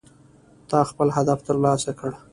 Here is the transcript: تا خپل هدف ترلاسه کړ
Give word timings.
تا 0.69 0.79
خپل 0.89 1.07
هدف 1.17 1.39
ترلاسه 1.47 1.91
کړ 1.99 2.11